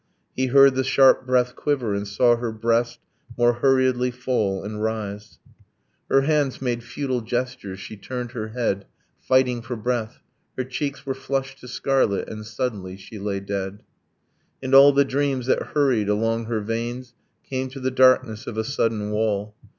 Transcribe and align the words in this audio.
He 0.35 0.47
heard 0.47 0.73
the 0.73 0.83
sharp 0.83 1.27
breath 1.27 1.55
quiver, 1.55 1.93
and 1.93 2.07
saw 2.07 2.35
her 2.35 2.51
breast 2.51 2.97
More 3.37 3.53
hurriedly 3.53 4.09
fall 4.09 4.63
and 4.63 4.81
rise. 4.81 5.37
Her 6.09 6.21
hands 6.21 6.59
made 6.59 6.83
futile 6.83 7.21
gestures, 7.21 7.79
she 7.79 7.97
turned 7.97 8.31
her 8.31 8.47
head 8.47 8.87
Fighting 9.19 9.61
for 9.61 9.75
breath; 9.75 10.23
her 10.57 10.63
cheeks 10.63 11.05
were 11.05 11.13
flushed 11.13 11.59
to 11.59 11.67
scarlet, 11.67 12.27
And, 12.29 12.43
suddenly, 12.47 12.97
she 12.97 13.19
lay 13.19 13.41
dead. 13.41 13.83
And 14.63 14.73
all 14.73 14.91
the 14.91 15.05
dreams 15.05 15.45
that 15.45 15.61
hurried 15.75 16.09
along 16.09 16.45
her 16.45 16.61
veins 16.61 17.13
Came 17.47 17.69
to 17.69 17.79
the 17.79 17.91
darkness 17.91 18.47
of 18.47 18.57
a 18.57 18.63
sudden 18.63 19.11
wall. 19.11 19.53